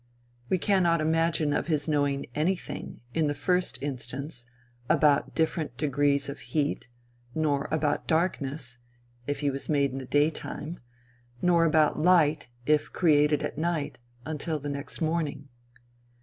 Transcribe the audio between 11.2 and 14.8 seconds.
nor about light, if created at night, until the